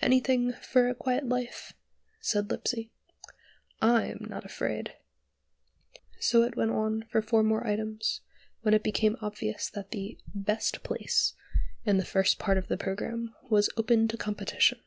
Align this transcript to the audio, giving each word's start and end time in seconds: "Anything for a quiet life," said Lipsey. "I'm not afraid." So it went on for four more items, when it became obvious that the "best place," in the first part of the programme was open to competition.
"Anything 0.00 0.54
for 0.54 0.88
a 0.88 0.94
quiet 0.94 1.28
life," 1.28 1.74
said 2.22 2.48
Lipsey. 2.50 2.90
"I'm 3.82 4.24
not 4.30 4.46
afraid." 4.46 4.94
So 6.18 6.42
it 6.44 6.56
went 6.56 6.70
on 6.70 7.02
for 7.10 7.20
four 7.20 7.42
more 7.42 7.66
items, 7.66 8.22
when 8.62 8.72
it 8.72 8.82
became 8.82 9.18
obvious 9.20 9.68
that 9.68 9.90
the 9.90 10.16
"best 10.34 10.82
place," 10.82 11.34
in 11.84 11.98
the 11.98 12.06
first 12.06 12.38
part 12.38 12.56
of 12.56 12.68
the 12.68 12.78
programme 12.78 13.34
was 13.50 13.68
open 13.76 14.08
to 14.08 14.16
competition. 14.16 14.80